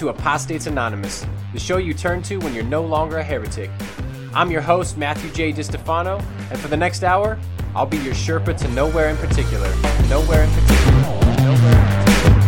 [0.00, 3.70] to Apostates Anonymous, the show you turn to when you're no longer a heretic.
[4.32, 5.52] I'm your host, Matthew J.
[5.52, 7.38] DiStefano, and for the next hour,
[7.74, 9.68] I'll be your Sherpa to nowhere in particular.
[10.08, 11.02] Nowhere in particular.
[11.42, 12.40] Nowhere in particular.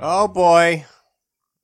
[0.00, 0.86] Oh boy.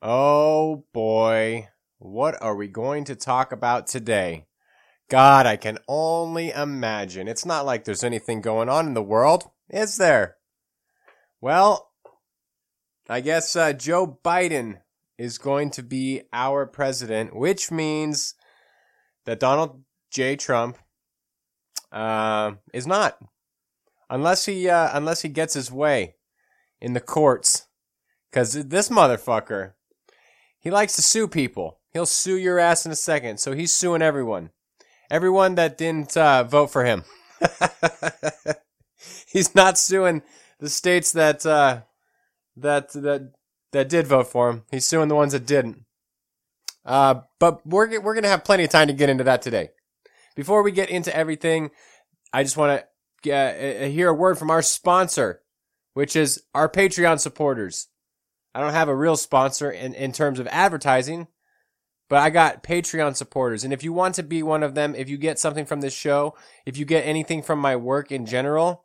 [0.04, 1.68] Oh boy.
[1.98, 4.46] What are we going to talk about today?
[5.08, 7.28] God, I can only imagine.
[7.28, 10.38] It's not like there's anything going on in the world, is there?
[11.40, 11.92] Well,
[13.08, 14.80] I guess uh, Joe Biden
[15.18, 18.34] is going to be our president, which means
[19.24, 20.34] that Donald J.
[20.34, 20.78] Trump
[21.92, 23.18] uh, is not,
[24.10, 26.16] unless he uh, unless he gets his way
[26.80, 27.66] in the courts.
[28.30, 29.74] Because this motherfucker,
[30.62, 31.80] he likes to sue people.
[31.92, 33.38] He'll sue your ass in a second.
[33.38, 34.50] So he's suing everyone.
[35.10, 37.04] Everyone that didn't uh, vote for him.
[39.26, 40.22] he's not suing
[40.58, 41.82] the states that uh,
[42.56, 43.32] that that
[43.72, 44.62] that did vote for him.
[44.70, 45.84] He's suing the ones that didn't.
[46.84, 49.70] Uh, but we're we're gonna have plenty of time to get into that today.
[50.34, 51.72] Before we get into everything,
[52.32, 52.84] I just want
[53.24, 55.42] to uh, hear a word from our sponsor,
[55.94, 57.88] which is our Patreon supporters.
[58.54, 61.28] I don't have a real sponsor in, in terms of advertising,
[62.08, 63.64] but I got Patreon supporters.
[63.64, 65.94] And if you want to be one of them, if you get something from this
[65.94, 66.34] show,
[66.66, 68.84] if you get anything from my work in general,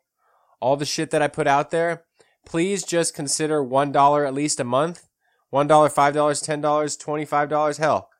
[0.60, 2.04] all the shit that I put out there,
[2.46, 5.08] please just consider $1 at least a month.
[5.52, 8.10] $1, $5, $10, $25, hell,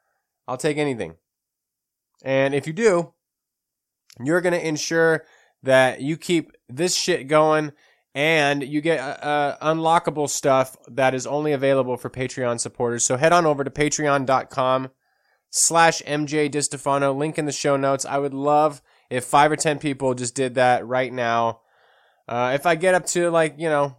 [0.46, 1.16] I'll take anything.
[2.24, 3.12] And if you do,
[4.22, 5.24] you're going to ensure
[5.62, 7.72] that you keep this shit going
[8.18, 13.04] and you get uh, uh, unlockable stuff that is only available for Patreon supporters.
[13.04, 14.90] So head on over to patreon.com
[15.50, 18.04] slash MJ DiStefano, link in the show notes.
[18.04, 21.60] I would love if five or ten people just did that right now.
[22.26, 23.96] Uh, if I get up to like, you know,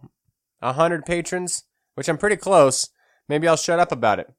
[0.60, 1.64] a hundred patrons,
[1.94, 2.90] which I'm pretty close,
[3.26, 4.30] maybe I'll shut up about it.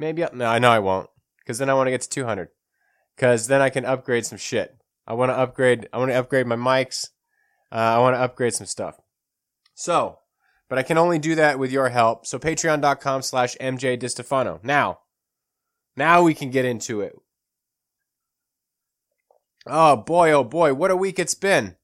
[0.00, 1.08] Maybe, I'll, no, I know I won't,
[1.38, 2.48] because then I want to get to 200,
[3.14, 4.76] because then I can upgrade some shit.
[5.06, 7.10] I want to upgrade, I want to upgrade my mics.
[7.70, 9.00] Uh, I want to upgrade some stuff.
[9.74, 10.18] So,
[10.68, 12.26] but I can only do that with your help.
[12.26, 14.62] So patreon.com slash MJ DiStefano.
[14.62, 15.00] Now,
[15.96, 17.14] now we can get into it.
[19.66, 21.76] Oh boy, oh boy, what a week it's been.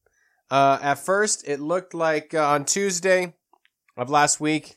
[0.49, 3.33] Uh, at first, it looked like uh, on Tuesday
[3.97, 4.75] of last week,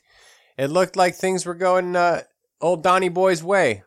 [0.57, 2.21] it looked like things were going uh,
[2.61, 3.83] old Donny Boy's way.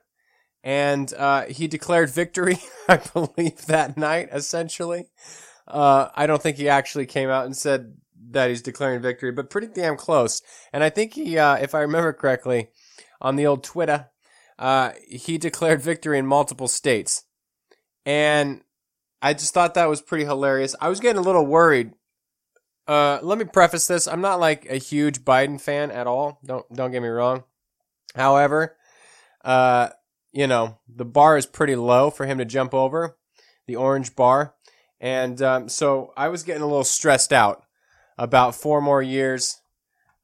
[0.65, 2.59] And uh, he declared victory,
[2.89, 5.07] I believe, that night, essentially.
[5.67, 7.95] Uh, I don't think he actually came out and said
[8.31, 10.43] that he's declaring victory, but pretty damn close.
[10.73, 12.69] And I think he, uh, if I remember correctly,
[13.21, 14.09] on the old Twitter,
[14.59, 17.25] uh, he declared victory in multiple states.
[18.05, 18.63] And
[19.21, 20.75] I just thought that was pretty hilarious.
[20.81, 21.93] I was getting a little worried.
[22.89, 24.09] Uh, let me preface this.
[24.09, 26.41] I'm not like a huge Biden fan at all.
[26.45, 27.45] Don't, don't get me wrong.
[28.17, 28.77] However,
[29.45, 29.91] uh,
[30.33, 33.17] you know, the bar is pretty low for him to jump over
[33.67, 34.55] the orange bar.
[35.03, 37.65] And um, so I was getting a little stressed out
[38.17, 39.61] about four more years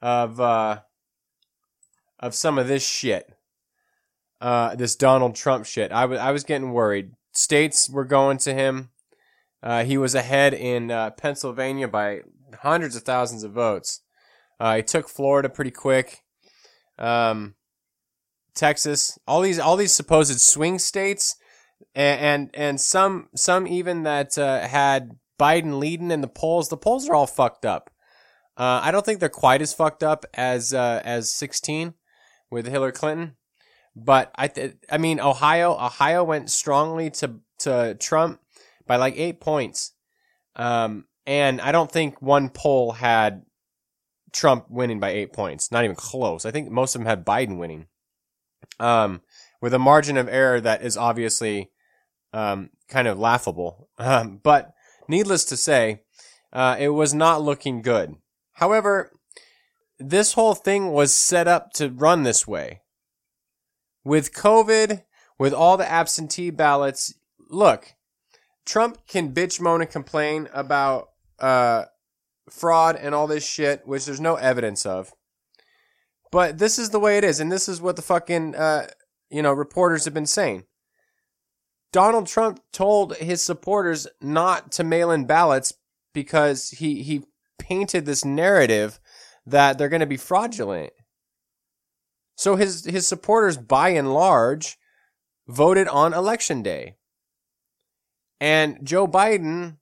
[0.00, 0.80] of uh,
[2.20, 3.28] of some of this shit,
[4.40, 5.90] uh, this Donald Trump shit.
[5.90, 7.10] I was I was getting worried.
[7.32, 8.90] States were going to him.
[9.60, 12.20] Uh, he was ahead in uh, Pennsylvania by
[12.62, 14.02] hundreds of thousands of votes.
[14.60, 16.20] Uh, he took Florida pretty quick.
[17.00, 17.56] Um,
[18.54, 21.34] Texas, all these all these supposed swing states
[21.94, 26.68] and and, and some some even that uh, had Biden leading in the polls.
[26.68, 27.90] The polls are all fucked up.
[28.56, 31.94] Uh, I don't think they're quite as fucked up as uh, as 16
[32.50, 33.36] with Hillary Clinton,
[33.94, 38.40] but I th- I mean Ohio Ohio went strongly to to Trump
[38.86, 39.92] by like eight points,
[40.56, 43.42] um, and I don't think one poll had
[44.32, 45.70] Trump winning by eight points.
[45.70, 46.44] Not even close.
[46.44, 47.86] I think most of them had Biden winning.
[48.80, 49.22] Um,
[49.60, 51.70] with a margin of error that is obviously
[52.32, 53.88] um, kind of laughable.
[53.98, 54.72] Um, but
[55.08, 56.02] needless to say,
[56.52, 58.16] uh, it was not looking good.
[58.54, 59.12] However,
[59.98, 62.82] this whole thing was set up to run this way.
[64.04, 65.02] With COVID,
[65.38, 67.14] with all the absentee ballots,
[67.50, 67.94] look,
[68.64, 71.08] Trump can bitch, moan, and complain about
[71.38, 71.84] uh,
[72.50, 75.12] fraud and all this shit, which there's no evidence of.
[76.30, 78.88] But this is the way it is, and this is what the fucking uh,
[79.30, 80.64] you know, reporters have been saying.
[81.92, 85.72] Donald Trump told his supporters not to mail in ballots
[86.12, 87.24] because he, he
[87.58, 89.00] painted this narrative
[89.46, 90.92] that they're going to be fraudulent.
[92.36, 94.78] So his his supporters by and large
[95.48, 96.94] voted on election day.
[98.40, 99.78] And Joe Biden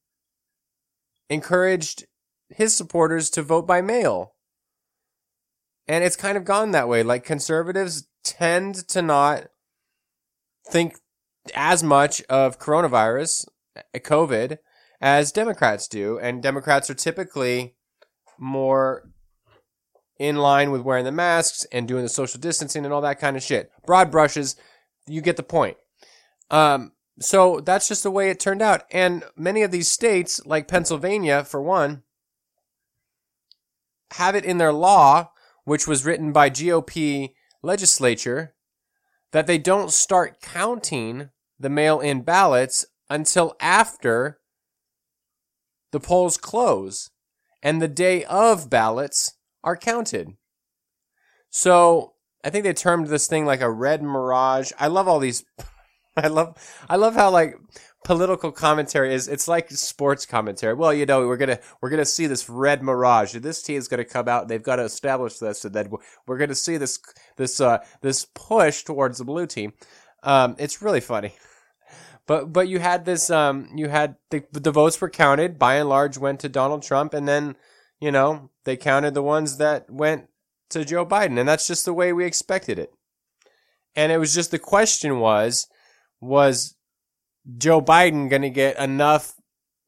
[1.29, 2.07] encouraged
[2.49, 4.35] his supporters to vote by mail.
[5.87, 7.03] And it's kind of gone that way.
[7.03, 9.49] Like conservatives tend to not
[10.69, 10.97] think
[11.55, 13.47] as much of coronavirus,
[13.95, 14.59] COVID,
[15.01, 16.19] as Democrats do.
[16.19, 17.77] And Democrats are typically
[18.39, 19.11] more
[20.19, 23.37] in line with wearing the masks and doing the social distancing and all that kind
[23.37, 23.71] of shit.
[23.87, 24.57] Broad brushes,
[25.07, 25.77] you get the point.
[26.51, 28.85] Um, so that's just the way it turned out.
[28.91, 32.03] And many of these states, like Pennsylvania, for one,
[34.13, 35.31] have it in their law,
[35.65, 37.35] which was written by GOP
[37.67, 38.55] legislature,
[39.33, 44.39] that they don't start counting the mail in ballots until after
[45.93, 47.11] the polls close
[47.63, 49.35] and the day of ballots
[49.65, 50.37] are counted.
[51.51, 52.15] So
[52.45, 54.73] I think they termed this thing like a red mirage.
[54.79, 55.45] I love all these.
[56.23, 56.57] I love,
[56.89, 57.57] I love how like
[58.05, 59.29] political commentary is.
[59.29, 60.75] It's like sports commentary.
[60.75, 63.35] Well, you know, we're gonna we're gonna see this red mirage.
[63.35, 64.49] This team is gonna come out.
[64.49, 65.91] They've got to establish this, and then
[66.27, 66.99] we're gonna see this
[67.37, 69.73] this uh this push towards the blue team.
[70.23, 71.35] Um, it's really funny.
[72.27, 75.89] But but you had this um you had the the votes were counted by and
[75.89, 77.57] large went to Donald Trump and then
[78.01, 80.27] you know they counted the ones that went
[80.71, 82.93] to Joe Biden and that's just the way we expected it.
[83.95, 85.69] And it was just the question was
[86.21, 86.77] was
[87.59, 89.35] Joe Biden going to get enough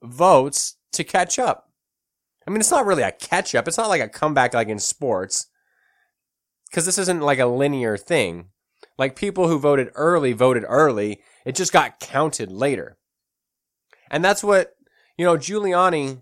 [0.02, 1.70] votes to catch up?
[2.46, 3.68] I mean, it's not really a catch up.
[3.68, 5.46] It's not like a comeback like in sports.
[6.72, 8.50] Cuz this isn't like a linear thing.
[8.96, 12.98] Like people who voted early voted early it just got counted later.
[14.10, 14.74] And that's what,
[15.16, 16.20] you know, Giuliani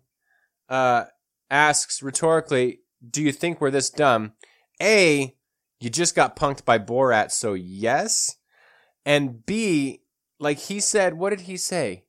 [0.69, 1.07] uh,
[1.51, 4.35] asks rhetorically, do you think we're this dumb?
[4.81, 5.35] A,
[5.81, 8.37] you just got punked by Borat, so yes.
[9.07, 10.03] And B,
[10.41, 12.03] like he said, what did he say?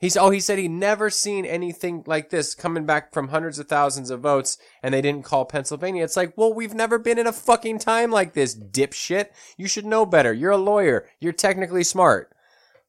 [0.00, 3.68] He's oh he said he never seen anything like this coming back from hundreds of
[3.68, 6.02] thousands of votes and they didn't call Pennsylvania.
[6.02, 9.28] It's like, well, we've never been in a fucking time like this, dipshit.
[9.56, 10.32] You should know better.
[10.32, 11.08] You're a lawyer.
[11.20, 12.34] You're technically smart.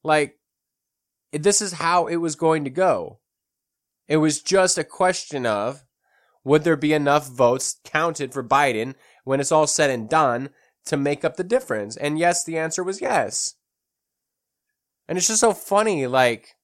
[0.03, 0.39] Like
[1.31, 3.19] this is how it was going to go.
[4.07, 5.83] It was just a question of
[6.43, 10.49] would there be enough votes counted for Biden when it's all said and done
[10.85, 11.95] to make up the difference?
[11.97, 13.55] And yes, the answer was yes.
[15.07, 16.55] And it's just so funny, like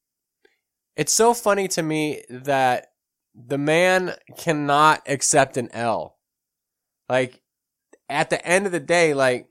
[0.99, 2.87] it's so funny to me that
[3.33, 6.17] the man cannot accept an L.
[7.07, 7.41] Like,
[8.09, 9.47] at the end of the day, like,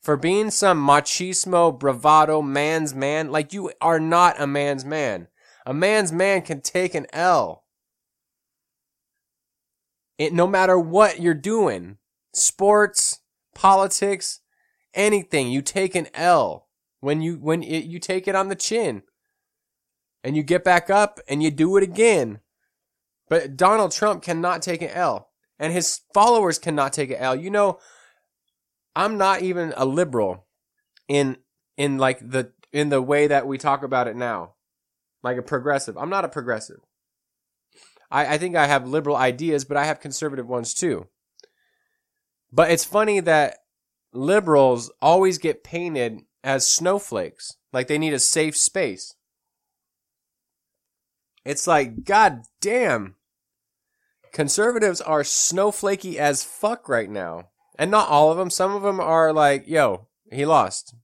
[0.00, 5.26] for being some machismo, bravado, man's man, like, you are not a man's man.
[5.66, 7.64] A man's man can take an L.
[10.16, 11.98] It, no matter what you're doing,
[12.32, 13.18] sports,
[13.54, 14.40] politics,
[14.92, 16.68] anything, you take an L
[17.00, 19.02] when you, when it, you take it on the chin
[20.22, 22.40] and you get back up and you do it again.
[23.28, 27.34] But Donald Trump cannot take an L, and his followers cannot take an L.
[27.34, 27.78] You know,
[28.94, 30.46] I'm not even a liberal
[31.08, 31.38] in
[31.76, 34.54] in like the in the way that we talk about it now,
[35.22, 35.96] like a progressive.
[35.96, 36.80] I'm not a progressive.
[38.10, 41.08] I, I think I have liberal ideas, but I have conservative ones too.
[42.54, 43.58] But it's funny that
[44.12, 49.16] liberals always get painted as snowflakes, like they need a safe space.
[51.44, 53.16] It's like, god damn.
[54.32, 57.48] Conservatives are snowflakey as fuck right now.
[57.76, 58.50] And not all of them.
[58.50, 60.94] Some of them are like, yo, he lost.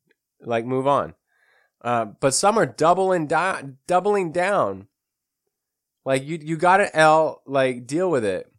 [0.41, 1.15] Like, move on.
[1.83, 4.87] Uh, but some are doubling down, doubling down.
[6.05, 7.43] Like you, you got an L.
[7.45, 8.51] Like deal with it.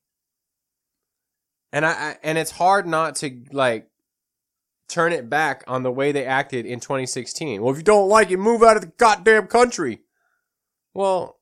[1.71, 3.87] And I, I, and it's hard not to like
[4.91, 7.61] turn it back on the way they acted in 2016.
[7.61, 10.01] Well, if you don't like it, move out of the goddamn country.
[10.93, 11.39] Well,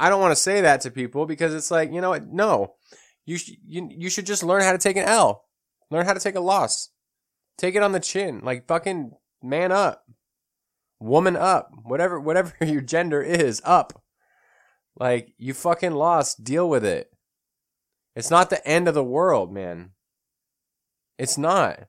[0.00, 2.26] I don't want to say that to people because it's like, you know what?
[2.26, 2.74] No.
[3.26, 5.44] You, sh- you, you should just learn how to take an L.
[5.90, 6.88] Learn how to take a loss.
[7.58, 8.40] Take it on the chin.
[8.42, 10.04] Like fucking man up.
[10.98, 11.70] Woman up.
[11.84, 14.02] Whatever, whatever your gender is, up.
[14.98, 16.42] Like, you fucking lost.
[16.42, 17.11] Deal with it.
[18.14, 19.90] It's not the end of the world, man.
[21.18, 21.86] It's not.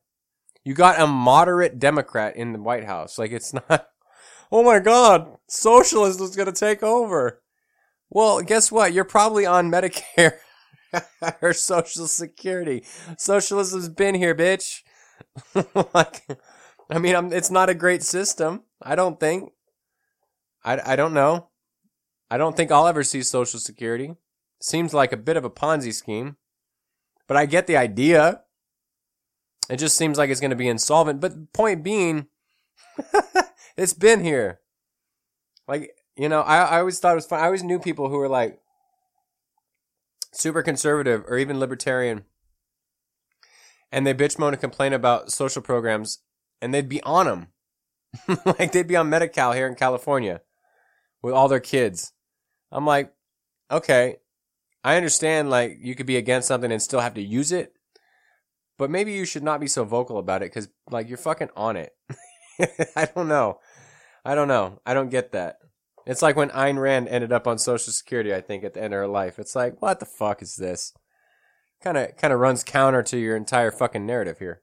[0.64, 3.18] You got a moderate Democrat in the White House.
[3.18, 3.88] Like, it's not.
[4.52, 7.42] Oh my god, socialism is gonna take over.
[8.10, 8.94] Well, guess what?
[8.94, 10.36] You're probably on Medicare
[11.42, 12.86] or Social Security.
[13.18, 14.82] Socialism's been here, bitch.
[15.94, 16.22] like,
[16.92, 18.62] I mean, I'm, it's not a great system.
[18.82, 19.52] I don't think.
[20.64, 21.50] I, I don't know.
[22.30, 24.14] I don't think I'll ever see Social Security.
[24.64, 26.38] Seems like a bit of a Ponzi scheme.
[27.28, 28.44] But I get the idea.
[29.70, 31.20] It just seems like it's going to be insolvent.
[31.20, 32.28] But point being,
[33.78, 34.62] it's been here.
[35.68, 37.42] Like, you know, I, I always thought it was fun.
[37.42, 38.62] I always knew people who were like
[40.32, 42.24] super conservative or even libertarian.
[43.92, 46.20] And they bitch moan and complain about social programs
[46.62, 47.48] and they'd be on them.
[48.46, 50.40] like they'd be on Medi-Cal here in California
[51.22, 52.14] with all their kids.
[52.72, 53.14] I'm like,
[53.70, 54.20] okay,
[54.84, 57.74] I understand like you could be against something and still have to use it,
[58.78, 61.78] but maybe you should not be so vocal about it because like you're fucking on
[61.78, 61.94] it.
[62.96, 63.60] I don't know.
[64.26, 64.80] I don't know.
[64.86, 65.58] I don't get that.
[66.06, 68.34] It's like when Ayn Rand ended up on Social Security.
[68.34, 70.94] I think at the end of her life, it's like, what the fuck is this?
[71.82, 74.62] Kind of, kind of runs counter to your entire fucking narrative here.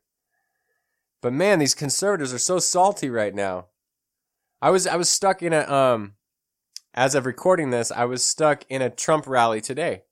[1.23, 3.67] But man, these conservatives are so salty right now.
[4.63, 6.15] I was, I was stuck in a, um,
[6.95, 10.03] as of recording this, I was stuck in a Trump rally today,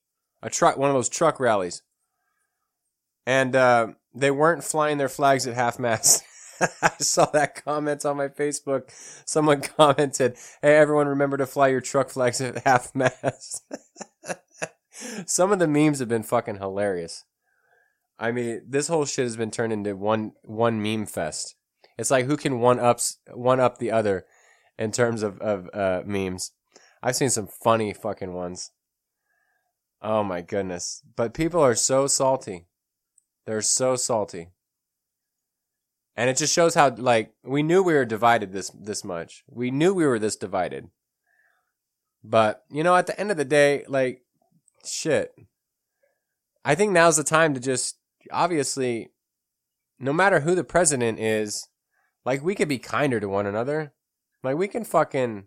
[0.42, 1.82] a truck, one of those truck rallies,
[3.26, 6.22] and uh, they weren't flying their flags at half mast.
[6.82, 8.90] I saw that comment on my Facebook.
[9.24, 13.62] Someone commented, "Hey, everyone, remember to fly your truck flags at half mast."
[15.26, 17.24] Some of the memes have been fucking hilarious.
[18.18, 21.54] I mean, this whole shit has been turned into one one meme fest.
[21.96, 24.26] It's like who can one ups one up the other
[24.78, 26.52] in terms of of uh, memes.
[27.02, 28.72] I've seen some funny fucking ones.
[30.00, 31.02] Oh my goodness.
[31.16, 32.66] But people are so salty.
[33.46, 34.48] They're so salty.
[36.16, 39.44] And it just shows how like we knew we were divided this this much.
[39.48, 40.88] We knew we were this divided.
[42.24, 44.22] But, you know, at the end of the day, like
[44.84, 45.32] shit.
[46.64, 47.98] I think now's the time to just
[48.32, 49.10] obviously
[50.00, 51.68] no matter who the president is,
[52.24, 53.92] like we could be kinder to one another.
[54.42, 55.46] Like we can fucking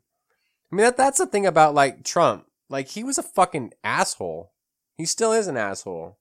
[0.71, 2.45] I mean, that that's the thing about like Trump.
[2.71, 4.53] Like he was a fucking asshole.
[4.95, 6.17] He still is an asshole.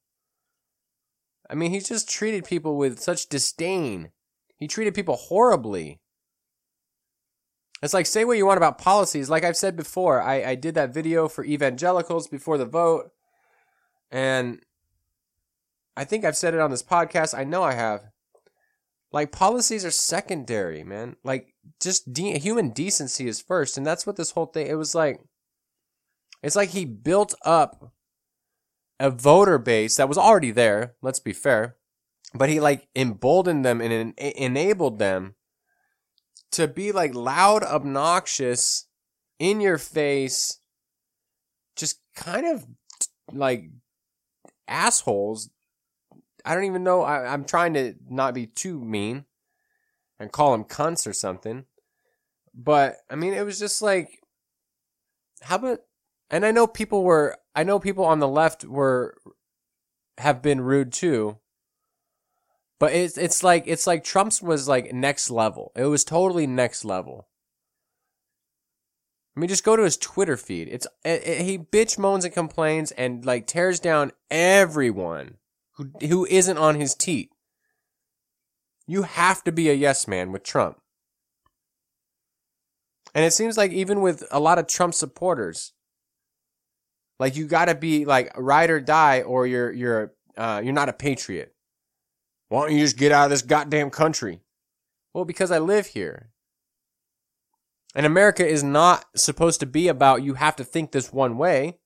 [1.49, 4.11] I mean, he just treated people with such disdain.
[4.57, 6.01] He treated people horribly.
[7.83, 9.31] It's like say what you want about policies.
[9.31, 13.11] Like I've said before, I, I did that video for evangelicals before the vote,
[14.11, 14.61] and
[15.97, 17.37] I think I've said it on this podcast.
[17.37, 18.03] I know I have.
[19.13, 21.17] Like policies are secondary, man.
[21.25, 24.67] Like just de- human decency is first, and that's what this whole thing.
[24.67, 25.21] It was like,
[26.43, 27.93] it's like he built up
[28.99, 30.95] a voter base that was already there.
[31.03, 31.77] Let's be fair,
[32.35, 35.35] but he like emboldened them and en- enabled them
[36.53, 38.87] to be like loud, obnoxious,
[39.39, 40.59] in your face,
[41.77, 42.67] just kind of
[43.33, 43.71] like
[44.69, 45.51] assholes.
[46.45, 47.03] I don't even know.
[47.03, 49.25] I, I'm trying to not be too mean
[50.19, 51.65] and call them cunts or something.
[52.55, 54.21] But I mean, it was just like,
[55.43, 55.81] how about?
[56.31, 57.37] And I know people were.
[57.55, 59.17] I know people on the left were
[60.19, 61.39] have been rude too.
[62.79, 65.73] But it's it's like it's like Trump's was like next level.
[65.77, 67.29] It was totally next level.
[69.37, 70.69] I mean, just go to his Twitter feed.
[70.69, 75.37] It's it, it, he bitch moans and complains and like tears down everyone
[75.75, 77.31] who who isn't on his teat.
[78.87, 80.81] You have to be a yes man with Trump.
[83.15, 85.73] And it seems like even with a lot of Trump supporters,
[87.21, 90.89] like you got to be like ride or die, or you're you're uh, you're not
[90.89, 91.55] a patriot.
[92.49, 94.41] Why don't you just get out of this goddamn country?
[95.15, 96.31] Well, because I live here.
[97.95, 101.79] And America is not supposed to be about you have to think this one way.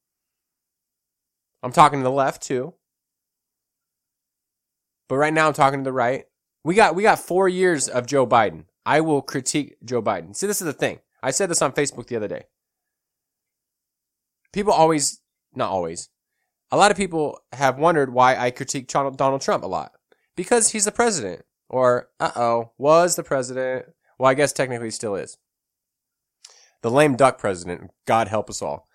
[1.62, 2.74] I'm talking to the left too.
[5.08, 6.26] But right now I'm talking to the right.
[6.62, 8.66] We got we got 4 years of Joe Biden.
[8.86, 10.36] I will critique Joe Biden.
[10.36, 11.00] See, this is the thing.
[11.22, 12.44] I said this on Facebook the other day.
[14.52, 15.20] People always,
[15.56, 16.08] not always,
[16.70, 19.92] a lot of people have wondered why I critique Donald Trump a lot.
[20.37, 21.44] Because he's the president.
[21.68, 23.87] Or, uh oh, was the president.
[24.18, 25.38] Well, I guess technically still is.
[26.82, 27.90] The lame duck president.
[28.06, 28.87] God help us all.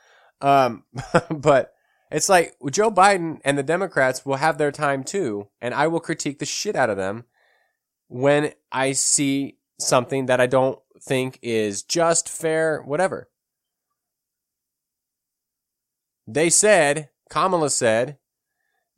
[0.42, 0.84] Um,
[1.30, 1.74] but
[2.12, 6.00] it's like Joe Biden and the Democrats will have their time too, and I will
[6.00, 7.26] critique the shit out of them
[8.08, 13.30] when I see something that I don't think is just, fair, whatever.
[16.32, 18.20] They said, Kamala said,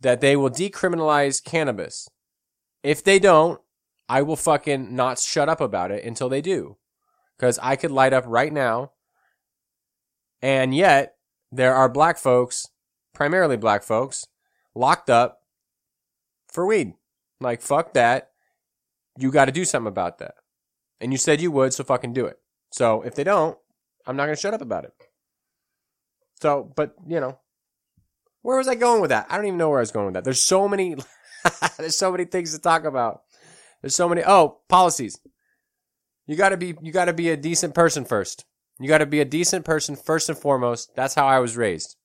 [0.02, 2.10] that they will decriminalize cannabis.
[2.84, 3.62] If they don't,
[4.10, 6.76] I will fucking not shut up about it until they do.
[7.38, 8.92] Because I could light up right now.
[10.42, 11.16] And yet,
[11.54, 12.68] there are black folks,
[13.14, 14.28] primarily black folks,
[14.76, 15.40] locked up
[16.50, 16.96] for weed.
[17.40, 18.32] Like, fuck that.
[19.18, 20.34] You got to do something about that.
[21.00, 22.40] And you said you would, so fucking do it.
[22.72, 23.58] So if they don't,
[24.06, 24.94] I'm not going to shut up about it.
[26.42, 27.38] So, but, you know,
[28.42, 29.28] where was I going with that?
[29.30, 30.24] I don't even know where I was going with that.
[30.24, 30.96] There's so many,
[31.78, 33.22] there's so many things to talk about.
[33.82, 34.24] There's so many.
[34.26, 35.20] Oh, policies.
[36.28, 36.76] You gotta be.
[36.82, 38.46] You gotta be a decent person first.
[38.80, 40.96] You gotta be a decent person first and foremost.
[40.96, 41.96] That's how I was raised.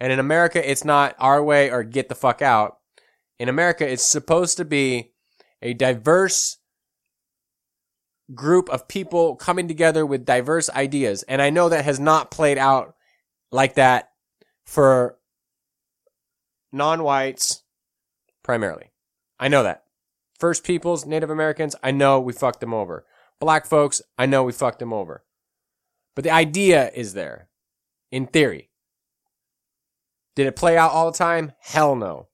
[0.00, 2.78] And in America, it's not our way or get the fuck out.
[3.38, 5.12] In America, it's supposed to be
[5.60, 6.58] a diverse
[8.34, 11.22] group of people coming together with diverse ideas.
[11.24, 12.94] And I know that has not played out
[13.50, 14.10] like that
[14.64, 15.18] for
[16.72, 17.62] non-whites
[18.42, 18.92] primarily.
[19.38, 19.84] I know that.
[20.38, 23.04] First peoples, Native Americans, I know we fucked them over.
[23.40, 25.24] Black folks, I know we fucked them over.
[26.14, 27.48] But the idea is there.
[28.10, 28.70] In theory.
[30.34, 31.52] Did it play out all the time?
[31.60, 32.28] Hell no.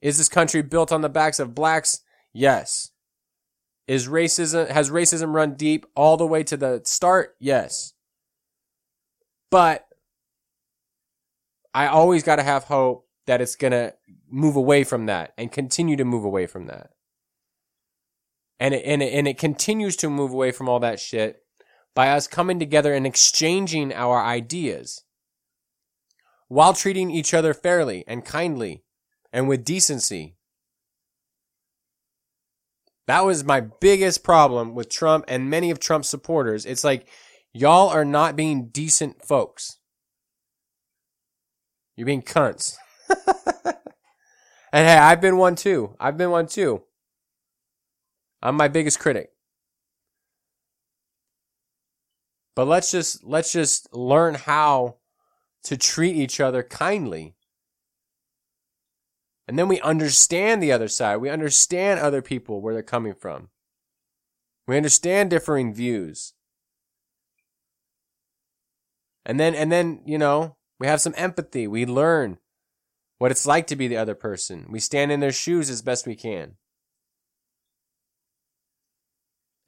[0.00, 2.00] Is this country built on the backs of blacks?
[2.32, 2.90] Yes.
[3.88, 7.36] Is racism has racism run deep all the way to the start?
[7.40, 7.94] Yes.
[9.50, 9.85] But
[11.76, 13.92] I always got to have hope that it's going to
[14.30, 16.92] move away from that and continue to move away from that.
[18.58, 21.42] And it, and it, and it continues to move away from all that shit
[21.94, 25.04] by us coming together and exchanging our ideas
[26.48, 28.82] while treating each other fairly and kindly
[29.30, 30.38] and with decency.
[33.06, 36.64] That was my biggest problem with Trump and many of Trump's supporters.
[36.64, 37.06] It's like,
[37.52, 39.76] y'all are not being decent folks.
[41.96, 42.76] You're being cunts.
[43.64, 43.74] and
[44.72, 45.96] hey, I've been one too.
[45.98, 46.82] I've been one too.
[48.42, 49.30] I'm my biggest critic.
[52.54, 54.96] But let's just let's just learn how
[55.64, 57.34] to treat each other kindly.
[59.48, 61.18] And then we understand the other side.
[61.18, 63.50] We understand other people where they're coming from.
[64.66, 66.32] We understand differing views.
[69.24, 71.66] And then and then, you know, we have some empathy.
[71.66, 72.38] We learn
[73.18, 74.66] what it's like to be the other person.
[74.70, 76.56] We stand in their shoes as best we can.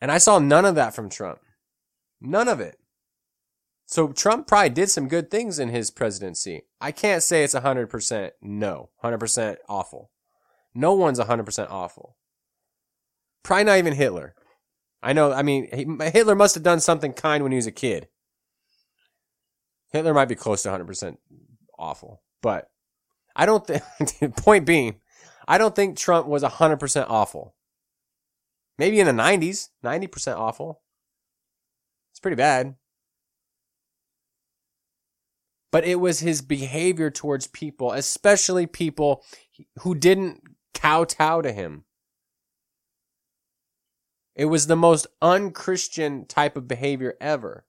[0.00, 1.40] And I saw none of that from Trump.
[2.20, 2.78] None of it.
[3.86, 6.62] So Trump probably did some good things in his presidency.
[6.80, 10.10] I can't say it's 100% no, 100% awful.
[10.74, 12.16] No one's 100% awful.
[13.42, 14.34] Probably not even Hitler.
[15.02, 15.68] I know, I mean,
[16.00, 18.08] Hitler must have done something kind when he was a kid.
[19.90, 21.16] Hitler might be close to 100%
[21.78, 22.70] awful, but
[23.34, 25.00] I don't think, point being,
[25.46, 27.54] I don't think Trump was 100% awful.
[28.78, 30.82] Maybe in the 90s, 90% awful.
[32.12, 32.76] It's pretty bad.
[35.70, 39.24] But it was his behavior towards people, especially people
[39.80, 40.42] who didn't
[40.74, 41.84] kowtow to him.
[44.34, 47.66] It was the most unchristian type of behavior ever.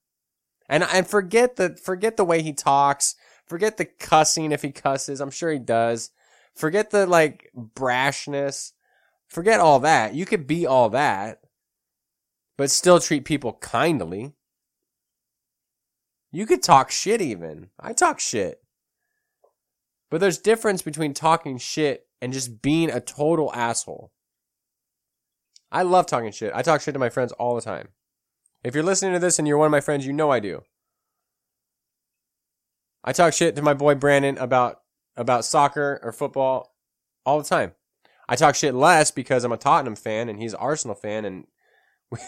[0.69, 3.15] And and forget the forget the way he talks.
[3.47, 5.19] Forget the cussing if he cusses.
[5.19, 6.12] I'm sure he does.
[6.55, 8.73] Forget the like brashness.
[9.27, 10.13] Forget all that.
[10.13, 11.41] You could be all that,
[12.58, 14.34] but still treat people kindly.
[16.32, 17.69] You could talk shit even.
[17.79, 18.62] I talk shit.
[20.12, 24.12] But there's difference between talking shit and just being a total asshole.
[25.71, 26.51] I love talking shit.
[26.53, 27.89] I talk shit to my friends all the time.
[28.63, 30.63] If you're listening to this and you're one of my friends, you know I do.
[33.03, 34.81] I talk shit to my boy Brandon about
[35.15, 36.75] about soccer or football
[37.25, 37.73] all the time.
[38.27, 41.47] I talk shit less because I'm a Tottenham fan and he's an Arsenal fan and
[42.11, 42.19] we,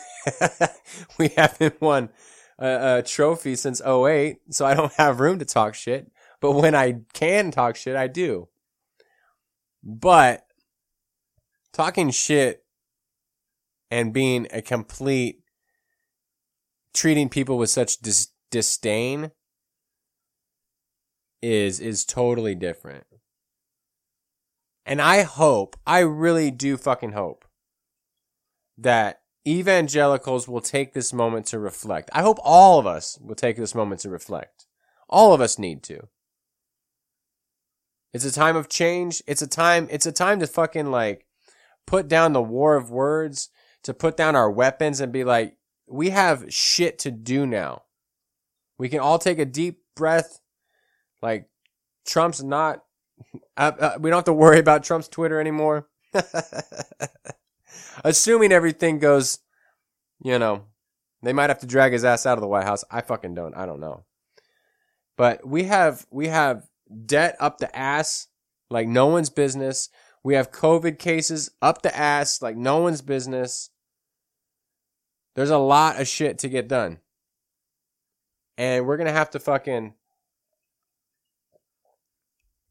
[1.19, 2.09] we haven't won
[2.57, 6.11] a, a trophy since 08, so I don't have room to talk shit.
[6.39, 8.47] But when I can talk shit, I do.
[9.83, 10.45] But
[11.73, 12.63] talking shit
[13.89, 15.40] and being a complete
[16.93, 19.31] treating people with such dis- disdain
[21.41, 23.05] is is totally different.
[24.85, 27.45] And I hope, I really do fucking hope
[28.77, 32.09] that evangelicals will take this moment to reflect.
[32.13, 34.65] I hope all of us will take this moment to reflect.
[35.09, 36.07] All of us need to.
[38.13, 39.21] It's a time of change.
[39.27, 41.25] It's a time, it's a time to fucking like
[41.87, 43.49] put down the war of words,
[43.83, 45.55] to put down our weapons and be like,
[45.91, 47.83] we have shit to do now.
[48.77, 50.39] We can all take a deep breath.
[51.21, 51.49] Like,
[52.05, 52.83] Trump's not,
[53.57, 55.87] uh, uh, we don't have to worry about Trump's Twitter anymore.
[58.03, 59.39] Assuming everything goes,
[60.23, 60.65] you know,
[61.21, 62.83] they might have to drag his ass out of the White House.
[62.89, 63.55] I fucking don't.
[63.55, 64.05] I don't know.
[65.17, 66.67] But we have, we have
[67.05, 68.27] debt up the ass
[68.69, 69.89] like no one's business.
[70.23, 73.70] We have COVID cases up the ass like no one's business.
[75.35, 76.99] There's a lot of shit to get done.
[78.57, 79.93] And we're going to have to fucking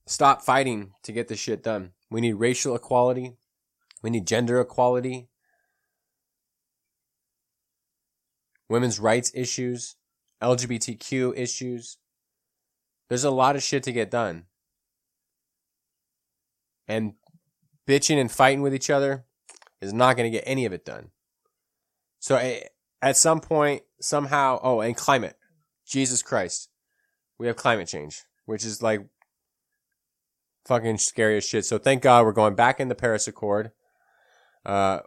[0.07, 1.93] stop fighting to get this shit done.
[2.11, 3.35] We need racial equality.
[4.03, 5.29] We need gender equality,
[8.69, 9.97] women's rights issues,
[10.43, 11.99] LGBTQ issues.
[13.09, 14.47] There's a lot of shit to get done.
[16.89, 17.15] And
[17.87, 19.27] bitching and fighting with each other
[19.81, 21.11] is not going to get any of it done.
[22.21, 22.37] So
[23.03, 25.37] at some point, somehow, oh, and climate.
[25.87, 26.69] Jesus Christ.
[27.39, 29.07] We have climate change, which is like
[30.67, 31.65] fucking scary as shit.
[31.65, 33.73] So thank God we're going back in the Paris Accord.
[34.65, 35.01] Uh,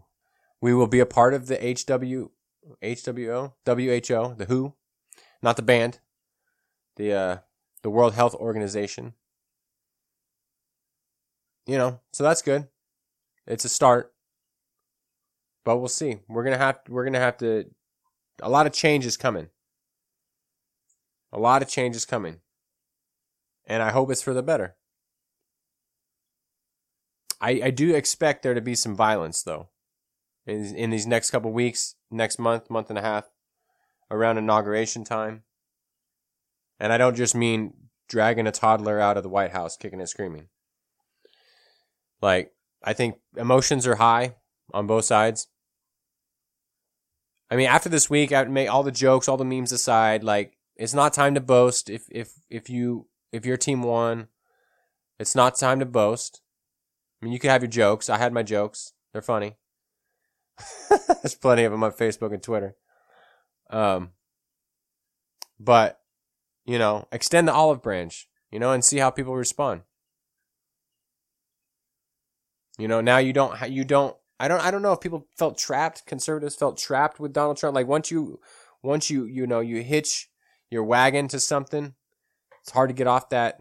[0.60, 2.30] we will be a part of the HW,
[2.82, 4.74] HWO, WHO, the WHO,
[5.40, 6.00] not the band,
[6.96, 7.36] the, uh,
[7.82, 9.14] the World Health Organization.
[11.66, 12.66] You know, so that's good.
[13.46, 14.12] It's a start,
[15.68, 16.16] but we'll see.
[16.30, 17.66] We're gonna have we're gonna have to.
[18.40, 19.48] A lot of change is coming.
[21.30, 22.40] A lot of change is coming,
[23.66, 24.76] and I hope it's for the better.
[27.38, 29.68] I, I do expect there to be some violence though,
[30.46, 33.28] in in these next couple weeks, next month, month and a half,
[34.10, 35.42] around inauguration time.
[36.80, 37.74] And I don't just mean
[38.08, 40.48] dragging a toddler out of the White House, kicking and screaming.
[42.22, 44.36] Like I think emotions are high
[44.72, 45.48] on both sides.
[47.50, 50.22] I mean, after this week, I would make all the jokes, all the memes aside.
[50.22, 51.88] Like, it's not time to boast.
[51.88, 54.28] If if if you if your team won,
[55.18, 56.42] it's not time to boast.
[57.20, 58.08] I mean, you can have your jokes.
[58.08, 58.92] I had my jokes.
[59.12, 59.56] They're funny.
[61.22, 62.76] There's plenty of them on Facebook and Twitter.
[63.70, 64.10] Um,
[65.58, 66.00] but
[66.64, 69.82] you know, extend the olive branch, you know, and see how people respond.
[72.78, 75.58] You know, now you don't you don't I don't I don't know if people felt
[75.58, 77.74] trapped, conservatives felt trapped with Donald Trump.
[77.74, 78.40] Like once you
[78.82, 80.28] once you you know you hitch
[80.70, 81.94] your wagon to something,
[82.62, 83.60] it's hard to get off that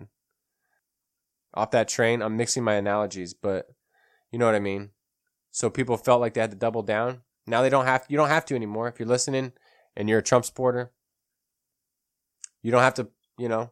[1.53, 2.21] off that train.
[2.21, 3.65] I'm mixing my analogies, but
[4.31, 4.91] you know what I mean.
[5.51, 7.21] So people felt like they had to double down.
[7.47, 8.87] Now they don't have you don't have to anymore.
[8.87, 9.53] If you're listening
[9.95, 10.91] and you're a Trump supporter,
[12.61, 13.71] you don't have to, you know,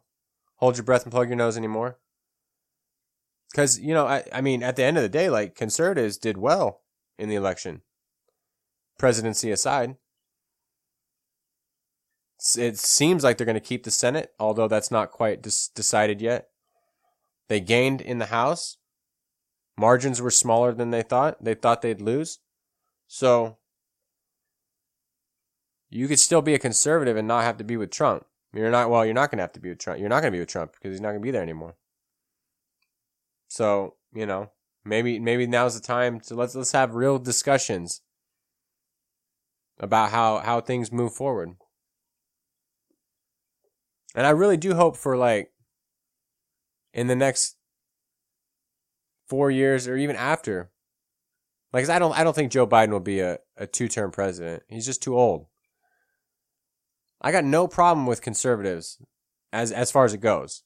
[0.56, 2.00] hold your breath and plug your nose anymore.
[3.52, 6.38] Because, you know, I, I mean, at the end of the day, like, conservatives did
[6.38, 6.82] well
[7.18, 7.82] in the election,
[8.98, 9.96] presidency aside.
[12.58, 16.50] It seems like they're going to keep the Senate, although that's not quite decided yet.
[17.48, 18.78] They gained in the House.
[19.78, 21.44] Margins were smaller than they thought.
[21.44, 22.40] They thought they'd lose.
[23.08, 23.58] So,
[25.90, 28.26] you could still be a conservative and not have to be with Trump.
[28.54, 30.00] You're not, well, you're not going to have to be with Trump.
[30.00, 31.76] You're not going to be with Trump because he's not going to be there anymore.
[33.48, 34.52] So, you know,
[34.86, 38.02] maybe maybe now's the time to let's let's have real discussions
[39.80, 41.56] about how how things move forward.
[44.14, 45.52] And I really do hope for like
[46.94, 47.58] in the next
[49.28, 50.72] 4 years or even after.
[51.74, 54.64] Like I don't I don't think Joe Biden will be a, a two-term president.
[54.70, 55.48] He's just too old.
[57.22, 59.02] I got no problem with conservatives
[59.52, 60.64] as as far as it goes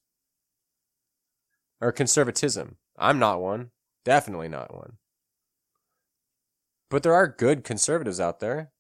[1.81, 2.77] or conservatism.
[2.97, 3.71] I'm not one.
[4.05, 4.93] Definitely not one.
[6.89, 8.71] But there are good conservatives out there.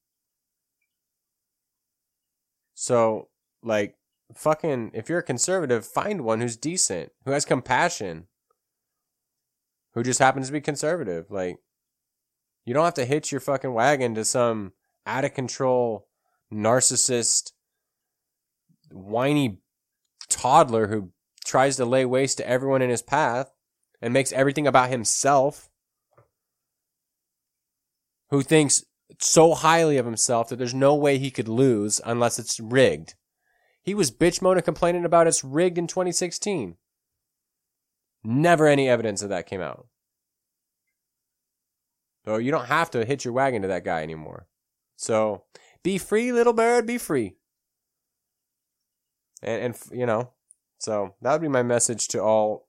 [2.73, 3.29] So,
[3.61, 3.95] like,
[4.33, 8.27] fucking, if you're a conservative, find one who's decent, who has compassion,
[9.93, 11.29] who just happens to be conservative.
[11.29, 11.57] Like,
[12.65, 14.73] you don't have to hitch your fucking wagon to some
[15.05, 16.07] out of control
[16.53, 17.51] narcissist,
[18.91, 19.59] whiny
[20.29, 21.11] toddler who
[21.45, 23.51] tries to lay waste to everyone in his path
[24.01, 25.69] and makes everything about himself,
[28.29, 28.83] who thinks
[29.19, 33.15] so highly of himself that there's no way he could lose unless it's rigged.
[33.81, 36.75] He was bitch moaning complaining about it's rigged in 2016.
[38.23, 39.87] Never any evidence of that came out.
[42.25, 44.47] So you don't have to hitch your wagon to that guy anymore.
[44.97, 45.43] So
[45.83, 47.35] be free, little bird, be free.
[49.41, 50.33] And, and you know,
[50.77, 52.67] so that would be my message to all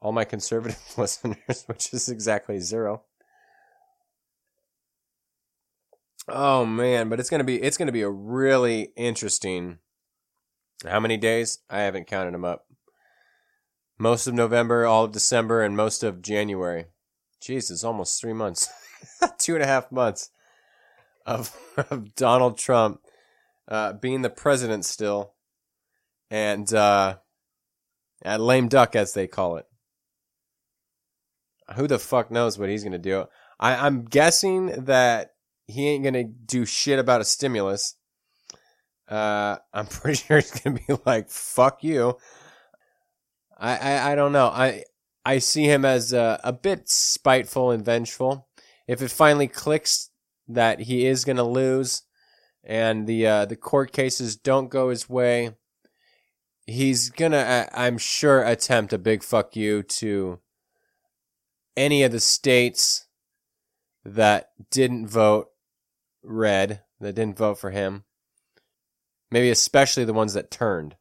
[0.00, 3.02] all my conservative listeners, which is exactly zero.
[6.28, 9.78] Oh man, but it's gonna be it's gonna be a really interesting.
[10.86, 11.58] How many days?
[11.68, 12.66] I haven't counted them up.
[13.98, 16.86] Most of November, all of December, and most of January.
[17.42, 18.68] Jeez, almost three months,
[19.38, 20.30] two and a half months
[21.26, 21.56] of,
[21.90, 23.00] of Donald Trump
[23.68, 25.34] uh, being the president still
[26.30, 27.16] and uh,
[28.22, 29.66] at lame duck as they call it.
[31.76, 33.26] Who the fuck knows what he's gonna do?
[33.60, 35.32] I, I'm guessing that
[35.66, 37.94] he ain't gonna do shit about a stimulus.
[39.08, 42.16] Uh, I'm pretty sure he's gonna be like, "Fuck you."
[43.56, 44.46] I, I, I don't know.
[44.46, 44.84] I
[45.24, 48.48] I see him as a, a bit spiteful and vengeful.
[48.86, 50.10] If it finally clicks
[50.48, 52.02] that he is to lose
[52.64, 55.54] and the uh, the court cases don't go his way,
[56.66, 60.40] he's going to I'm sure attempt a big fuck you to
[61.78, 63.06] any of the states
[64.04, 65.48] that didn't vote
[66.22, 68.04] red, that didn't vote for him.
[69.30, 70.96] Maybe especially the ones that turned.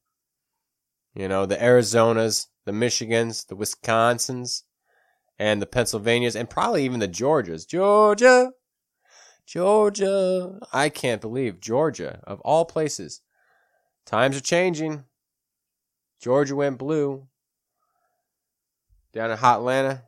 [1.16, 4.64] You know, the Arizonas, the Michigans, the Wisconsins,
[5.40, 7.68] and the Pennsylvanias, and probably even the Georgias.
[7.68, 8.52] Georgia!
[9.48, 10.60] Georgia!
[10.72, 13.22] I can't believe Georgia, of all places.
[14.06, 15.06] Times are changing.
[16.22, 17.28] Georgia went blue.
[19.14, 20.07] Down in Hot Atlanta.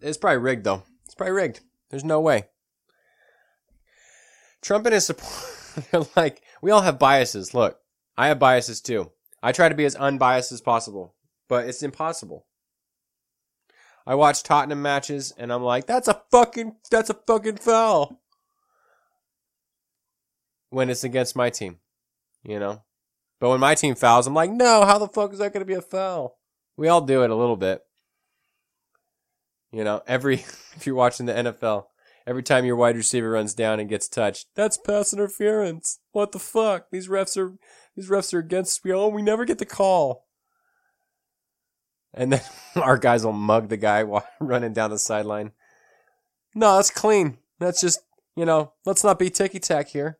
[0.00, 0.82] It's probably rigged, though.
[1.04, 1.60] It's probably rigged.
[1.90, 2.46] There's no way.
[4.62, 7.52] Trump and his support, like, we all have biases.
[7.52, 7.78] Look,
[8.16, 9.10] I have biases too.
[9.42, 11.14] I try to be as unbiased as possible,
[11.48, 12.46] but it's impossible.
[14.06, 18.20] I watch Tottenham matches and I'm like, that's a fucking, that's a fucking foul.
[20.70, 21.78] When it's against my team,
[22.44, 22.82] you know?
[23.40, 25.66] But when my team fouls, I'm like, no, how the fuck is that going to
[25.66, 26.38] be a foul?
[26.76, 27.82] We all do it a little bit.
[29.72, 30.34] You know, every,
[30.76, 31.86] if you're watching the NFL,
[32.26, 35.98] every time your wide receiver runs down and gets touched, that's pass interference.
[36.12, 36.90] What the fuck?
[36.90, 37.56] These refs are,
[37.96, 38.92] these refs are against me.
[38.92, 40.26] Oh, we never get the call.
[42.14, 42.42] And then
[42.76, 45.52] our guys will mug the guy while running down the sideline.
[46.54, 47.38] No, that's clean.
[47.58, 48.00] That's just,
[48.36, 50.18] you know, let's not be ticky tack here.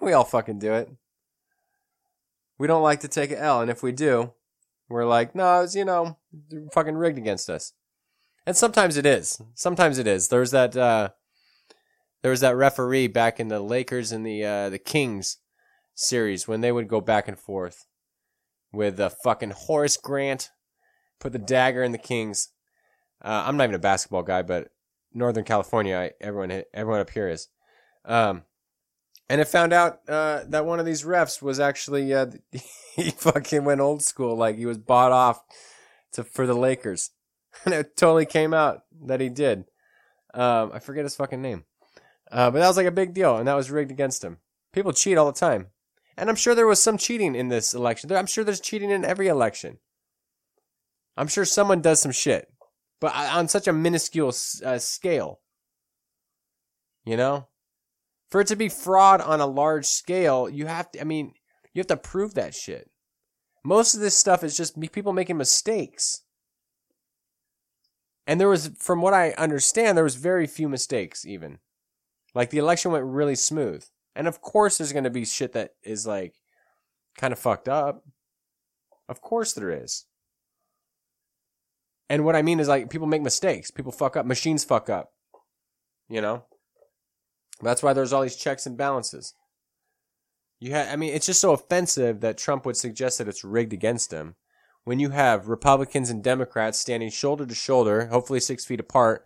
[0.00, 0.88] We all fucking do it.
[2.58, 4.32] We don't like to take an L, and if we do,
[4.88, 6.18] we're like, no, it's, you know,
[6.72, 7.72] fucking rigged against us.
[8.46, 9.40] And sometimes it is.
[9.54, 10.28] Sometimes it is.
[10.28, 11.10] There's that, uh,
[12.22, 15.38] there was that referee back in the Lakers and the, uh, the Kings
[15.94, 17.86] series when they would go back and forth
[18.72, 20.50] with the fucking Horace Grant
[21.20, 22.50] put the dagger in the Kings.
[23.22, 24.68] Uh, I'm not even a basketball guy, but
[25.12, 27.48] Northern California, I, everyone everyone up here is.
[28.04, 28.42] Um,
[29.28, 32.26] and it found out uh, that one of these refs was actually uh,
[32.96, 35.42] he fucking went old school, like he was bought off
[36.12, 37.10] to for the Lakers,
[37.64, 39.64] and it totally came out that he did.
[40.32, 41.64] Um, I forget his fucking name,
[42.30, 44.38] uh, but that was like a big deal, and that was rigged against him.
[44.72, 45.68] People cheat all the time.
[46.16, 48.10] And I'm sure there was some cheating in this election.
[48.12, 49.78] I'm sure there's cheating in every election.
[51.16, 52.52] I'm sure someone does some shit,
[53.00, 54.32] but on such a minuscule
[54.64, 55.40] uh, scale.
[57.04, 57.48] You know?
[58.30, 61.34] For it to be fraud on a large scale, you have to, I mean,
[61.72, 62.90] you have to prove that shit.
[63.64, 66.22] Most of this stuff is just people making mistakes.
[68.26, 71.58] And there was, from what I understand, there was very few mistakes even.
[72.34, 73.84] Like the election went really smooth.
[74.16, 76.34] And of course, there's going to be shit that is like
[77.18, 78.04] kind of fucked up.
[79.08, 80.06] Of course, there is.
[82.08, 85.12] And what I mean is like people make mistakes, people fuck up, machines fuck up.
[86.08, 86.44] You know?
[87.62, 89.34] That's why there's all these checks and balances.
[90.60, 93.72] You have, I mean, it's just so offensive that Trump would suggest that it's rigged
[93.72, 94.34] against him.
[94.84, 99.24] When you have Republicans and Democrats standing shoulder to shoulder, hopefully six feet apart,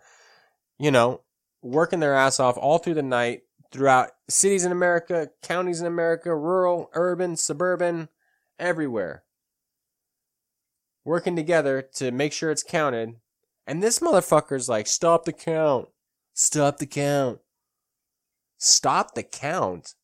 [0.79, 1.23] you know,
[1.63, 3.43] working their ass off all through the night,
[3.73, 8.09] throughout cities in America, counties in America, rural, urban, suburban,
[8.59, 9.25] everywhere.
[11.05, 13.17] Working together to make sure it's counted.
[13.67, 15.89] And this motherfucker's like, stop the count.
[16.35, 17.41] Stop the count.
[18.59, 19.95] Stop the count.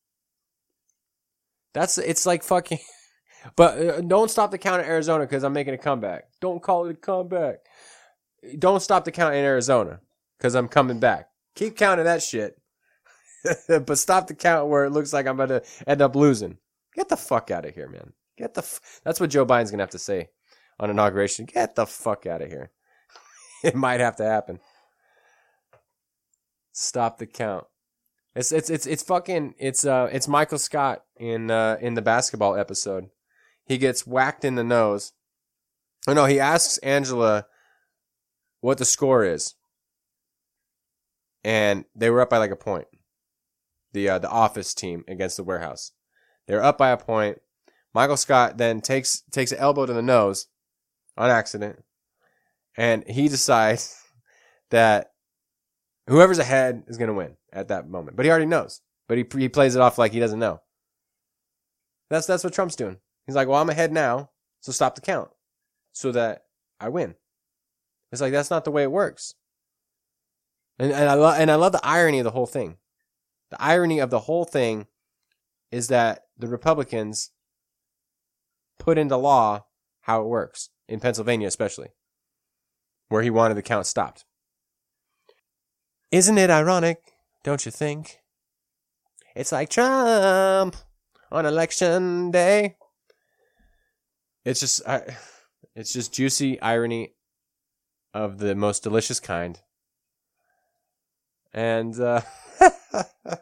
[1.72, 2.78] That's, it's like fucking,
[3.56, 6.24] but uh, don't stop the count in Arizona because I'm making a comeback.
[6.40, 7.60] Don't call it a comeback.
[8.58, 10.00] Don't stop the count in Arizona
[10.38, 11.28] because I'm coming back.
[11.54, 12.58] Keep counting that shit.
[13.68, 16.58] but stop the count where it looks like I'm about to end up losing.
[16.94, 18.12] Get the fuck out of here, man.
[18.36, 18.62] Get the.
[18.62, 20.30] F- That's what Joe Biden's gonna have to say
[20.80, 21.44] on inauguration.
[21.46, 22.70] Get the fuck out of here.
[23.64, 24.60] it might have to happen.
[26.72, 27.66] Stop the count.
[28.34, 32.56] It's it's it's it's fucking it's uh it's Michael Scott in uh in the basketball
[32.56, 33.10] episode.
[33.66, 35.12] He gets whacked in the nose.
[36.06, 37.46] Oh no, he asks Angela
[38.60, 39.54] what the score is.
[41.42, 42.86] And they were up by like a point
[43.94, 45.92] the uh, the office team against the warehouse.
[46.46, 47.40] They're up by a point.
[47.94, 50.48] Michael Scott then takes takes an elbow to the nose
[51.16, 51.82] on accident,
[52.76, 53.96] and he decides
[54.70, 55.12] that
[56.08, 58.16] whoever's ahead is going to win at that moment.
[58.16, 58.82] But he already knows.
[59.08, 60.60] But he he plays it off like he doesn't know.
[62.10, 62.98] That's that's what Trump's doing.
[63.26, 65.30] He's like, "Well, I'm ahead now, so stop the count,
[65.92, 66.44] so that
[66.80, 67.14] I win."
[68.12, 69.34] It's like that's not the way it works.
[70.78, 72.78] And and I love and I love the irony of the whole thing.
[73.50, 74.86] The irony of the whole thing
[75.70, 77.30] is that the Republicans
[78.78, 79.66] put into law
[80.02, 81.90] how it works in Pennsylvania, especially.
[83.08, 84.24] where he wanted the count stopped.
[86.10, 86.98] Isn't it ironic,
[87.42, 88.20] don't you think?
[89.34, 90.76] It's like Trump
[91.30, 92.76] on election day.
[94.44, 95.16] It's just I,
[95.74, 97.14] it's just juicy irony
[98.12, 99.60] of the most delicious kind.
[101.52, 102.20] And uh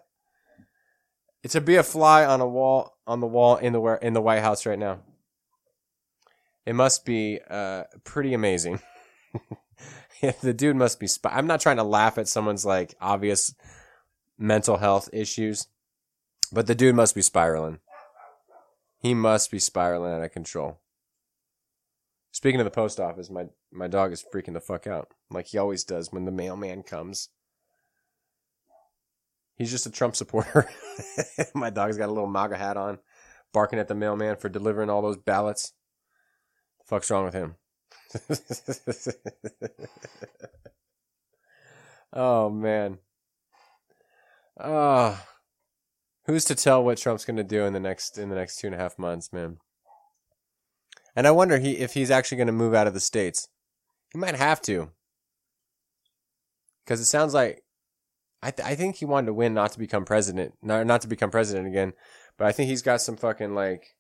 [1.49, 4.43] to be a fly on a wall on the wall in the in the White
[4.43, 5.01] House right now.
[6.65, 8.81] It must be uh, pretty amazing.
[10.43, 11.09] the dude must be.
[11.11, 13.55] Sp- I'm not trying to laugh at someone's like obvious
[14.39, 15.67] mental health issues,
[16.53, 17.81] but the dude must be spiraling.
[19.01, 20.79] He must be spiraling out of control.
[22.33, 25.59] Speaking of the post office, my my dog is freaking the fuck out, like he
[25.59, 27.29] always does when the mailman comes.
[29.57, 30.69] He's just a Trump supporter.
[31.55, 32.99] My dog's got a little MAGA hat on,
[33.53, 35.75] barking at the mailman for delivering all those ballots.
[36.81, 37.57] The fuck's wrong with him?
[42.13, 42.99] oh man.
[44.59, 45.23] Oh,
[46.25, 48.67] who's to tell what Trump's going to do in the next in the next two
[48.67, 49.59] and a half months, man?
[51.15, 53.49] And I wonder he if he's actually going to move out of the states.
[54.13, 54.91] He might have to,
[56.85, 57.63] because it sounds like
[58.43, 61.09] I th- I think he wanted to win, not to become president, not not to
[61.09, 61.93] become president again.
[62.37, 63.97] But I think he's got some fucking like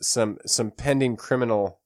[0.00, 1.80] some some pending criminal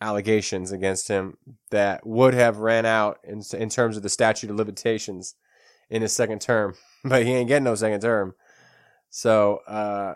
[0.00, 1.36] allegations against him
[1.70, 5.34] that would have ran out in in terms of the statute of limitations
[5.90, 6.74] in his second term,
[7.04, 8.34] but he ain't getting no second term.
[9.10, 10.14] So uh,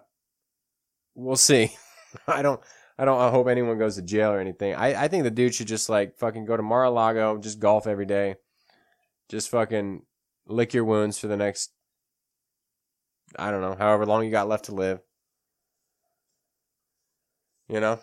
[1.15, 1.77] we'll see.
[2.27, 2.61] I don't.
[3.01, 4.75] I don't I hope anyone goes to jail or anything.
[4.75, 8.07] I, I think the dude should just like fucking go to Mar-a-Lago, just golf every
[8.07, 8.35] day,
[9.29, 10.03] just fucking
[10.49, 11.71] lick your wounds for the next,
[13.39, 15.01] I don't know, however long you got left to live.
[17.69, 18.01] You know?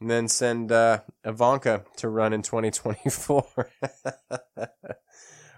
[0.00, 3.44] And then send uh, Ivanka to run in 2024.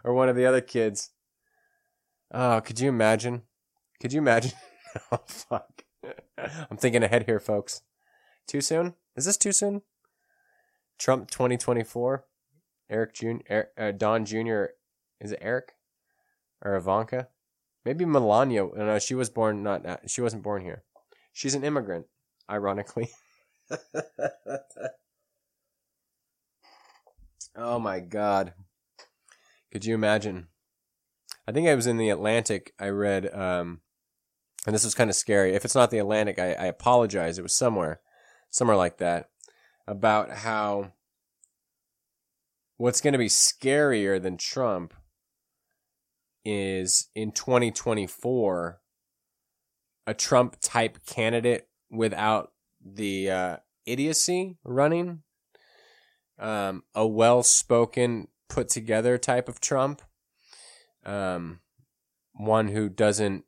[0.04, 1.10] or one of the other kids.
[2.32, 3.42] Oh, could you imagine?
[4.00, 4.52] Could you imagine?
[5.12, 5.84] oh, fuck.
[6.38, 7.82] I'm thinking ahead here, folks.
[8.46, 8.94] Too soon?
[9.16, 9.82] Is this too soon?
[10.98, 12.24] Trump 2024?
[12.90, 14.64] Eric Jr., er, uh, Don Jr.,
[15.20, 15.72] is it Eric
[16.64, 17.28] or Ivanka?
[17.84, 18.66] Maybe Melania.
[18.76, 19.84] No, she was born not.
[20.06, 20.82] She wasn't born here.
[21.32, 22.06] She's an immigrant,
[22.48, 23.10] ironically.
[27.56, 28.54] oh my god!
[29.72, 30.48] Could you imagine?
[31.46, 32.72] I think I was in the Atlantic.
[32.78, 33.80] I read, um,
[34.66, 35.54] and this was kind of scary.
[35.54, 37.38] If it's not the Atlantic, I, I apologize.
[37.38, 38.00] It was somewhere,
[38.50, 39.30] somewhere like that,
[39.86, 40.92] about how
[42.76, 44.94] what's going to be scarier than Trump
[46.44, 48.80] is in 2024
[50.06, 52.52] a Trump type candidate without
[52.84, 55.22] the uh, idiocy running,
[56.38, 60.02] um, a well spoken, put together type of Trump,
[61.04, 61.60] um,
[62.34, 63.44] one who doesn't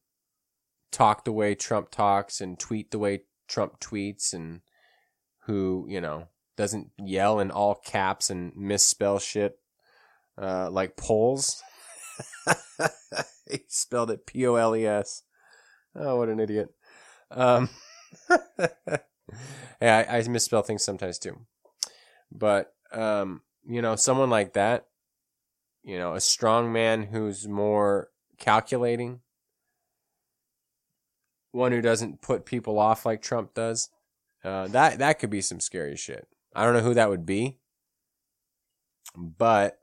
[0.95, 4.61] talk the way Trump talks and tweet the way Trump tweets, and
[5.47, 9.59] who, you know, doesn't yell in all caps and misspell shit
[10.41, 11.63] uh, like polls.
[13.51, 15.23] he spelled it P O L E S.
[15.97, 16.69] Oh, what an idiot.
[17.31, 17.69] Um,
[18.59, 21.41] yeah, I, I, misspell things sometimes too.
[22.31, 24.87] But, um, you know, someone like that,
[25.83, 29.21] you know, a strong man who's more calculating,
[31.55, 33.89] one who doesn't put people off like Trump does,
[34.45, 36.27] uh, that, that could be some scary shit.
[36.55, 37.59] I don't know who that would be,
[39.17, 39.79] but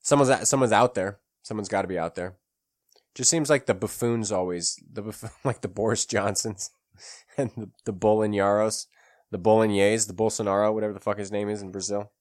[0.00, 1.18] someone's someone's out there.
[1.42, 2.36] Someone's got to be out there.
[3.14, 6.70] Just seems like the buffoons always the like the Boris Johnsons
[7.36, 7.92] and the, the
[9.30, 12.12] the Bolognese, the Bolsonaro, whatever the fuck his name is in Brazil.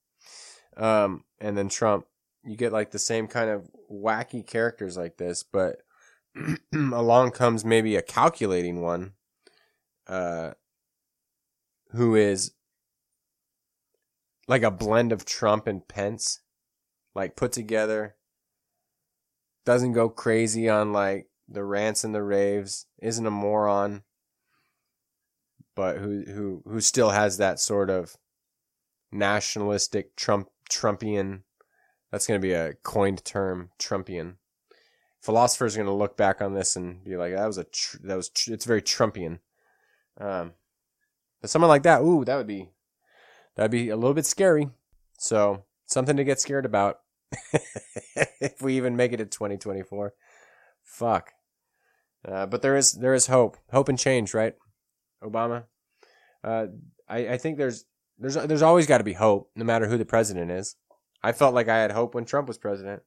[0.76, 2.06] Um, and then Trump.
[2.44, 5.82] You get like the same kind of wacky characters like this, but
[6.74, 9.14] along comes maybe a calculating one,
[10.08, 10.52] uh,
[11.92, 12.54] who is
[14.48, 16.42] like a blend of Trump and Pence
[17.16, 18.16] like put together.
[19.66, 22.86] Doesn't go crazy on like the rants and the raves.
[23.02, 24.04] Isn't a moron,
[25.76, 28.16] but who who who still has that sort of
[29.12, 31.42] nationalistic Trump Trumpian.
[32.12, 34.36] That's going to be a coined term, Trumpian.
[35.28, 37.98] Philosophers are going to look back on this and be like, "That was a tr-
[38.04, 39.40] that was tr- it's very Trumpian."
[40.18, 40.54] Um,
[41.42, 42.70] but someone like that, ooh, that would be
[43.56, 44.70] that'd be a little bit scary.
[45.18, 47.02] So something to get scared about.
[48.40, 50.14] if we even make it to 2024.
[50.86, 51.34] Fuck.
[52.26, 54.56] Uh, but there is there is hope, hope and change, right?
[55.22, 55.66] Obama.
[56.42, 56.68] Uh,
[57.10, 57.84] I I think there's
[58.18, 60.78] there's there's always got to be hope, no matter who the president is.
[61.22, 63.02] I felt like I had hope when Trump was president.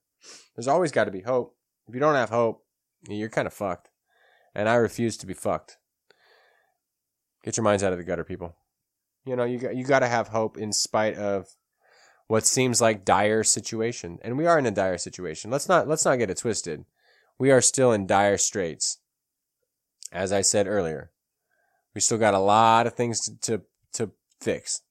[0.55, 1.57] There's always got to be hope.
[1.89, 2.65] If you don't have hope,
[3.09, 3.89] you're kind of fucked.
[4.55, 5.79] And I refuse to be fucked.
[7.43, 8.57] Get your minds out of the gutter, people.
[9.25, 11.47] You know, you got you got to have hope in spite of
[12.27, 14.19] what seems like dire situation.
[14.23, 15.51] And we are in a dire situation.
[15.51, 16.85] Let's not let's not get it twisted.
[17.39, 18.99] We are still in dire straits.
[20.13, 21.13] As I said earlier,
[21.95, 23.63] we still got a lot of things to, to,
[23.95, 24.11] to
[24.41, 24.83] fix.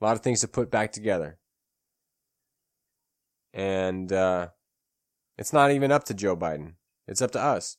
[0.00, 1.38] A lot of things to put back together.
[3.52, 4.48] And uh,
[5.38, 6.74] it's not even up to Joe Biden.
[7.06, 7.76] It's up to us.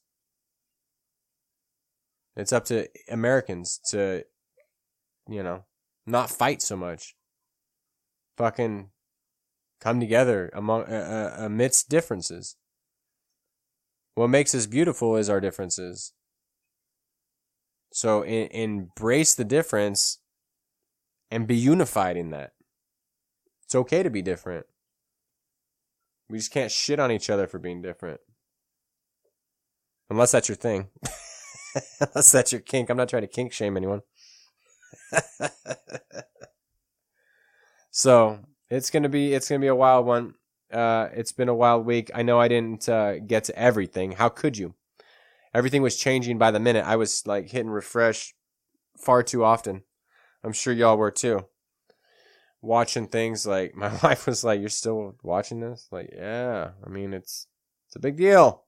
[2.36, 4.24] It's up to Americans to,
[5.30, 5.66] you know,
[6.06, 7.16] not fight so much.
[8.38, 8.90] Fucking
[9.80, 12.56] come together among uh, uh, amidst differences.
[14.16, 16.14] What makes us beautiful is our differences.
[17.92, 20.20] So in, embrace the difference
[21.30, 22.52] and be unified in that.
[23.66, 24.66] It's okay to be different.
[26.30, 28.20] We just can't shit on each other for being different.
[30.10, 30.88] Unless that's your thing.
[32.02, 32.90] Unless that's your kink.
[32.90, 34.02] I'm not trying to kink shame anyone.
[37.92, 40.36] so it's gonna be it's gonna be a wild one.
[40.72, 42.10] Uh, it's been a wild week.
[42.16, 44.14] I know I didn't uh, get to everything.
[44.14, 44.76] How could you?
[45.54, 46.86] everything was changing by the minute.
[46.86, 48.34] I was like hitting refresh
[48.98, 49.84] far too often.
[50.44, 51.46] I'm sure y'all were too.
[52.64, 56.72] Watching things like my wife was like, "You're still watching this?" Like, yeah.
[56.84, 57.48] I mean, it's
[57.88, 58.64] it's a big deal.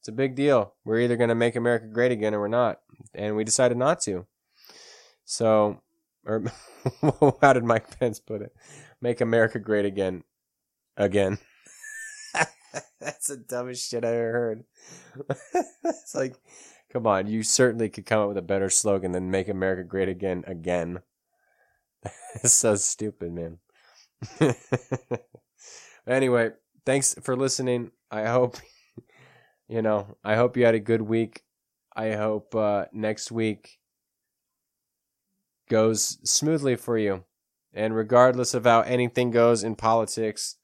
[0.00, 0.74] It's a big deal.
[0.84, 2.80] We're either gonna make America great again or we're not,
[3.12, 4.26] and we decided not to.
[5.24, 5.82] So,
[6.24, 6.44] or
[7.42, 8.54] how did Mike Pence put it?
[9.02, 10.24] Make America great again,
[10.96, 11.38] again.
[13.00, 14.64] That's the dumbest shit I ever heard.
[15.84, 16.36] it's like,
[16.90, 20.08] come on, you certainly could come up with a better slogan than "Make America Great
[20.08, 21.00] Again." Again,
[22.34, 23.58] it's so stupid, man.
[26.06, 26.50] anyway,
[26.84, 27.92] thanks for listening.
[28.10, 28.56] I hope
[29.68, 30.16] you know.
[30.24, 31.42] I hope you had a good week.
[31.94, 33.78] I hope uh, next week
[35.68, 37.24] goes smoothly for you.
[37.74, 40.56] And regardless of how anything goes in politics,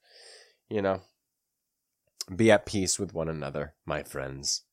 [0.69, 1.01] you know,
[2.33, 4.63] be at peace with one another, my friends.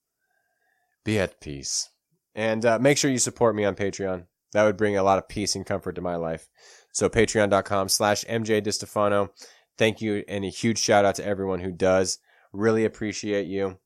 [1.05, 1.91] Be at peace.
[2.35, 4.25] And uh, make sure you support me on Patreon.
[4.53, 6.49] That would bring a lot of peace and comfort to my life.
[6.93, 9.31] So patreon.com slash MJ DiStefano.
[9.79, 12.19] Thank you and a huge shout out to everyone who does.
[12.53, 13.79] Really appreciate you.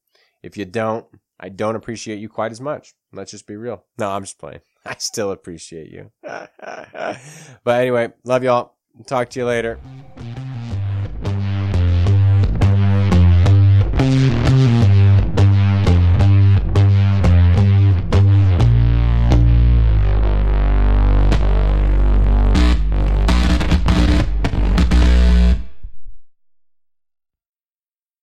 [0.42, 1.06] If you don't,
[1.38, 2.94] I don't appreciate you quite as much.
[3.12, 3.84] Let's just be real.
[3.98, 4.60] No, I'm just playing.
[4.86, 6.10] I still appreciate you.
[6.22, 7.20] but
[7.66, 8.74] anyway, love y'all.
[9.06, 9.78] Talk to you later.